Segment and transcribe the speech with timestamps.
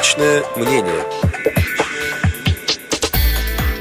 [0.00, 1.04] Личное мнение.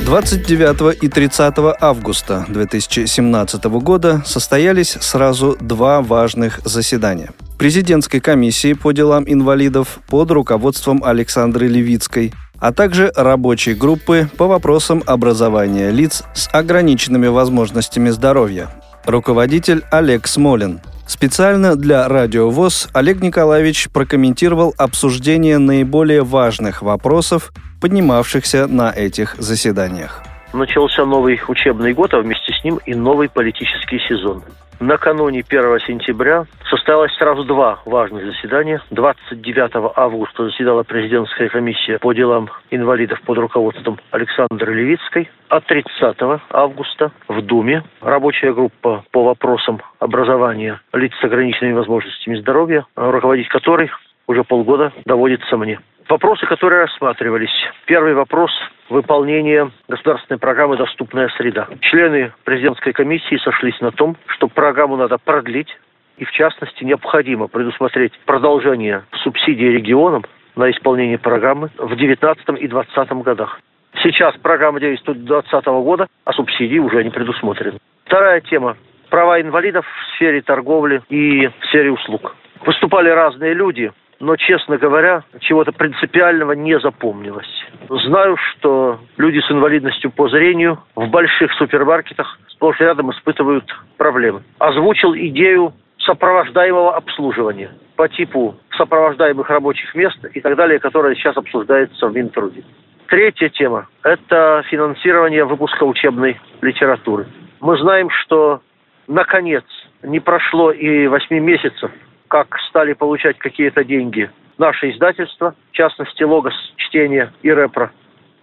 [0.02, 7.30] 29 и 30 августа 2017 года состоялись сразу два важных заседания.
[7.58, 15.02] Президентской комиссии по делам инвалидов под руководством Александры Левицкой, а также рабочей группы по вопросам
[15.06, 18.70] образования лиц с ограниченными возможностями здоровья.
[19.06, 20.82] Руководитель Олег Смолин.
[21.10, 27.52] Специально для Радио ВОЗ Олег Николаевич прокомментировал обсуждение наиболее важных вопросов,
[27.82, 30.22] поднимавшихся на этих заседаниях.
[30.54, 34.44] Начался новый учебный год, а вместе с ним и новый политический сезон.
[34.80, 38.82] Накануне 1 сентября состоялось сразу два важных заседания.
[38.90, 45.30] 29 августа заседала президентская комиссия по делам инвалидов под руководством Александры Левицкой.
[45.50, 46.18] А 30
[46.50, 53.92] августа в Думе рабочая группа по вопросам образования лиц с ограниченными возможностями здоровья, руководить которой
[54.26, 55.80] уже полгода доводится мне.
[56.08, 57.54] Вопросы, которые рассматривались.
[57.86, 58.52] Первый вопрос–
[58.90, 61.68] выполнение государственной программы «Доступная среда».
[61.82, 65.70] Члены президентской комиссии сошлись на том, что программу надо продлить,
[66.18, 73.12] и в частности необходимо предусмотреть продолжение субсидий регионам на исполнение программы в 2019 и 2020
[73.24, 73.62] годах.
[74.04, 77.80] Сейчас программа действует до 2020 года, а субсидии уже не предусмотрены.
[78.06, 78.78] Вторая тема–
[79.10, 82.36] права инвалидов в сфере торговли и в сфере услуг.
[82.66, 87.48] Выступали разные люди, но, честно говоря, чего-то принципиального не запомнилось.
[87.90, 93.66] Знаю, что люди с инвалидностью по зрению в больших супермаркетах сплошь и рядом испытывают
[93.98, 94.44] проблемы.
[94.60, 102.08] Озвучил идею сопровождаемого обслуживания по типу сопровождаемых рабочих мест и так далее, которая сейчас обсуждается
[102.08, 102.64] в Минтруде.
[103.08, 107.28] Третья тема– это финансирование выпуска учебной литературы.
[107.60, 108.62] Мы знаем, что,
[109.08, 109.64] наконец,
[110.04, 111.92] не прошло и восьми месяцев
[112.30, 117.92] как стали получать какие-то деньги наши издательства, в частности «Логос», «Чтение» и «Репро».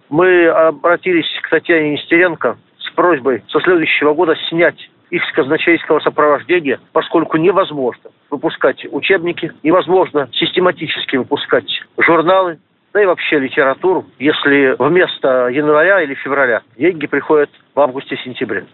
[0.09, 6.79] Мы обратились к Татьяне Нестеренко с просьбой со следующего года снять их с казначейского сопровождения,
[6.91, 12.59] поскольку невозможно выпускать учебники, невозможно систематически выпускать журналы,
[12.97, 18.65] да и вообще литературу, если вместо января или февраля деньги приходят в августе-сентябре.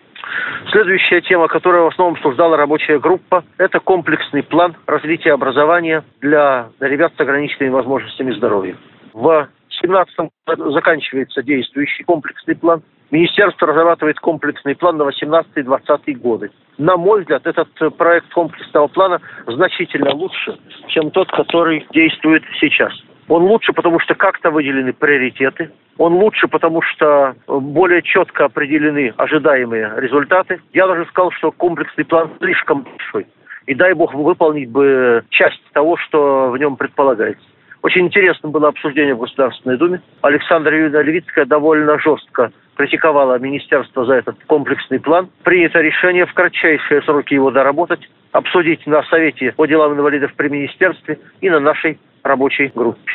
[0.71, 7.11] Следующая тема, которую в основном обсуждала рабочая группа, это комплексный план развития образования для ребят
[7.17, 8.77] с ограниченными возможностями здоровья.
[9.11, 9.49] В
[9.81, 12.81] 2017 году заканчивается действующий комплексный план.
[13.11, 16.49] Министерство разрабатывает комплексный план на 18-20 годы.
[16.77, 17.67] На мой взгляд, этот
[17.97, 20.57] проект комплексного плана значительно лучше,
[20.87, 22.93] чем тот, который действует сейчас.
[23.27, 25.71] Он лучше, потому что как-то выделены приоритеты.
[25.97, 30.59] Он лучше, потому что более четко определены ожидаемые результаты.
[30.73, 33.27] Я даже сказал, что комплексный план слишком большой.
[33.65, 37.45] И дай бог выполнить бы часть того, что в нем предполагается.
[37.81, 40.01] Очень интересно было обсуждение в Государственной Думе.
[40.21, 45.29] Александра Юрьевна Левицкая довольно жестко критиковала министерство за этот комплексный план.
[45.43, 51.19] Принято решение в кратчайшие сроки его доработать, обсудить на Совете по делам инвалидов при министерстве
[51.41, 53.11] и на нашей рабочей группе.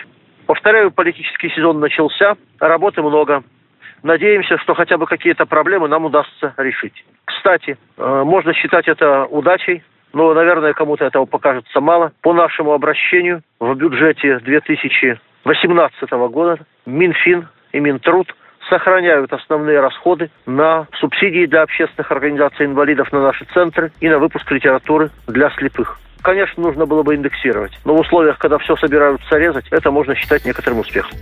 [0.47, 3.43] Повторяю, политический сезон начался, работы много.
[4.03, 7.05] Надеемся, что хотя бы какие-то проблемы нам удастся решить.
[7.25, 9.83] Кстати, э, можно считать это удачей,
[10.13, 12.13] но, наверное, кому-то этого покажется мало.
[12.23, 18.35] По нашему обращению в бюджете 2018 года Минфин и Минтруд
[18.69, 24.51] сохраняют основные расходы на субсидии для общественных организаций инвалидов на наши центры и на выпуск
[24.51, 25.99] литературы для слепых.
[26.23, 27.73] Конечно, нужно было бы индексировать.
[27.85, 31.13] Но в условиях, когда все собираются резать, это можно считать некоторым успехом.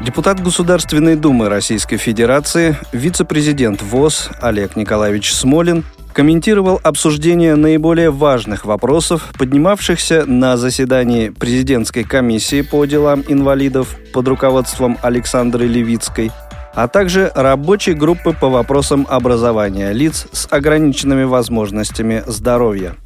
[0.00, 5.84] Депутат Государственной Думы Российской Федерации, вице-президент ВОЗ Олег Николаевич Смолин
[6.14, 14.98] комментировал обсуждение наиболее важных вопросов, поднимавшихся на заседании президентской комиссии по делам инвалидов под руководством
[15.02, 16.32] Александры Левицкой,
[16.74, 22.96] а также рабочей группы по вопросам образования лиц с ограниченными возможностями здоровья.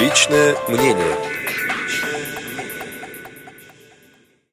[0.00, 1.35] Личное мнение.